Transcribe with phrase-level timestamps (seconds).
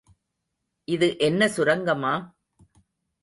[0.87, 2.13] இது என்ன சுரங்கமா?